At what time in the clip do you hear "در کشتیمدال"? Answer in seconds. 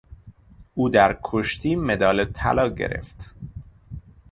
0.89-2.25